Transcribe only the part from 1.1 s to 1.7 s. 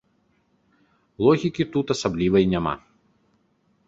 Логікі